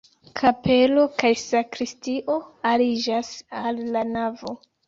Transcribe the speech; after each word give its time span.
Kapelo 0.39 1.03
kaj 1.23 1.31
sakristio 1.41 2.39
aliĝas 2.73 3.33
al 3.63 3.83
la 3.95 4.07
navo. 4.19 4.61